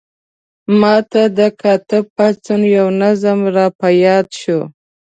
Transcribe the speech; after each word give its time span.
ما 0.79 0.95
ته 1.11 1.21
د 1.37 1.39
کاتب 1.61 2.03
پاڅون 2.15 2.61
یو 2.77 2.87
نظم 3.01 3.39
را 3.55 3.67
په 3.79 3.87
یاد 4.05 4.27
شو. 4.39 4.59